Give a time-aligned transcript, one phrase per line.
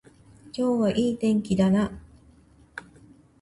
[0.51, 1.91] 今日はいい天気だな